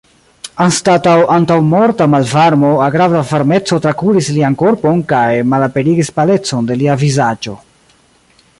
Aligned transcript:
Anstataŭ 0.65 1.11
antaŭmorta 1.33 2.07
malvarmo 2.13 2.71
agrabla 2.85 3.21
varmeco 3.33 3.79
trakuris 3.85 4.31
lian 4.39 4.57
korpon 4.63 5.05
kaj 5.13 5.23
malaperigis 5.53 6.11
palecon 6.21 6.71
de 6.73 6.79
lia 6.81 6.97
vizaĝo. 7.05 7.55